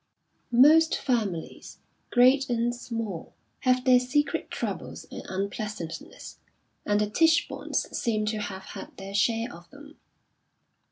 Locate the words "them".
9.69-9.99